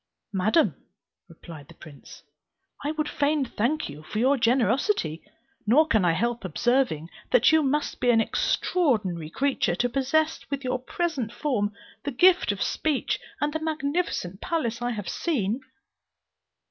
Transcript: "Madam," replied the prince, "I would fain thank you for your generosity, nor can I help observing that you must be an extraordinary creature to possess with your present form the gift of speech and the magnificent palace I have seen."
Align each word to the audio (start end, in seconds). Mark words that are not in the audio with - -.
"Madam," 0.33 0.73
replied 1.29 1.67
the 1.67 1.75
prince, 1.75 2.23
"I 2.83 2.89
would 2.89 3.07
fain 3.07 3.45
thank 3.45 3.87
you 3.87 4.01
for 4.01 4.17
your 4.17 4.35
generosity, 4.35 5.21
nor 5.67 5.85
can 5.85 6.03
I 6.03 6.13
help 6.13 6.43
observing 6.43 7.11
that 7.31 7.51
you 7.51 7.61
must 7.61 7.99
be 7.99 8.09
an 8.09 8.19
extraordinary 8.19 9.29
creature 9.29 9.75
to 9.75 9.89
possess 9.89 10.39
with 10.49 10.63
your 10.63 10.79
present 10.79 11.31
form 11.31 11.75
the 12.03 12.09
gift 12.09 12.51
of 12.51 12.63
speech 12.63 13.19
and 13.39 13.53
the 13.53 13.59
magnificent 13.61 14.41
palace 14.41 14.81
I 14.81 14.89
have 14.89 15.07
seen." 15.07 15.61